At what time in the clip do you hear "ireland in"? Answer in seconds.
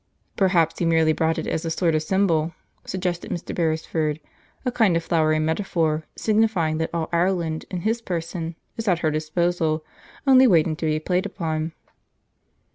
7.13-7.81